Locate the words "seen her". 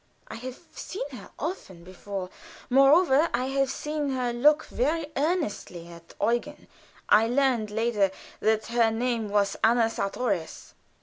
0.73-1.29, 3.69-4.33